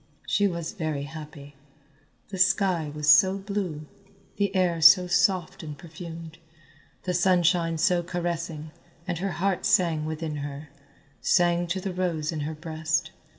She 0.25 0.47
was 0.47 0.71
very 0.71 1.03
happy. 1.03 1.53
The 2.29 2.39
sky 2.39 2.91
was 2.91 3.07
so 3.07 3.37
blue, 3.37 3.85
the 4.37 4.55
air 4.55 4.81
so 4.81 5.05
soft 5.05 5.61
and 5.61 5.77
perfumed, 5.77 6.39
the 7.03 7.13
sunshine 7.13 7.77
so 7.77 8.01
caressing, 8.01 8.71
and 9.07 9.19
her 9.19 9.33
heart 9.33 9.63
sang 9.63 10.05
within 10.05 10.37
her, 10.37 10.69
sang 11.21 11.67
to 11.67 11.79
the 11.79 11.93
rose 11.93 12.31
in 12.31 12.39
her 12.39 12.55
breast. 12.55 13.11